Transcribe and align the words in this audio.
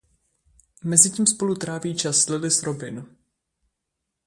Mezitím 0.83 1.27
spolu 1.27 1.55
tráví 1.55 1.95
čas 1.95 2.29
Lily 2.29 2.51
s 2.51 2.63
Robin. 2.63 3.09